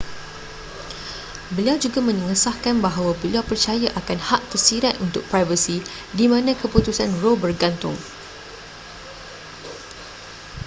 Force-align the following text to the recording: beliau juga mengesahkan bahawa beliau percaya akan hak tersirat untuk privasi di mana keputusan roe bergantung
beliau 1.55 1.77
juga 1.85 1.99
mengesahkan 2.09 2.75
bahawa 2.85 3.11
beliau 3.21 3.43
percaya 3.51 3.85
akan 4.01 4.17
hak 4.27 4.41
tersirat 4.51 4.95
untuk 5.05 5.21
privasi 5.31 5.75
di 6.19 6.25
mana 6.33 6.51
keputusan 6.61 7.09
roe 7.21 7.37
bergantung 7.43 7.93